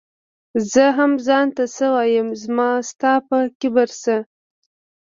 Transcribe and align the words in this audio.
زۀ 0.71 0.85
هم 0.97 1.11
ځان 1.27 1.47
ته 1.55 1.63
څۀ 1.75 1.87
وايم 1.93 2.27
زما 2.41 2.69
ستا 2.89 3.13
پۀ 3.27 3.37
کبر 3.59 3.87
څۀ 4.01 4.15